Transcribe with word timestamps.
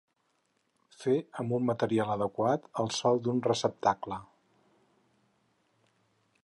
Fer 1.01 1.17
amb 1.43 1.53
un 1.57 1.67
material 1.67 2.13
adequat 2.15 2.65
el 2.85 2.91
sòl 3.01 3.21
d'un 3.27 3.43
receptacle. 3.49 4.21